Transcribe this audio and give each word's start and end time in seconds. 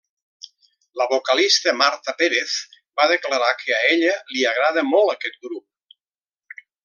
La 1.01 1.05
vocalista 1.11 1.73
Marta 1.81 2.15
Pérez 2.21 2.55
va 3.01 3.07
declarar 3.13 3.51
que 3.61 3.77
a 3.77 3.83
ella 3.91 4.17
li 4.37 4.49
agrada 4.53 4.87
molt 4.93 5.15
aquest 5.17 5.37
grup. 5.49 6.61